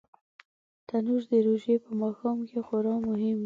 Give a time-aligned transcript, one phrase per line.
[0.87, 3.39] تنور د روژې په ماښام کې خورا مهم وي